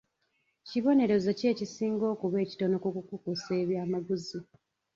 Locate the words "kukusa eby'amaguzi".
3.09-4.39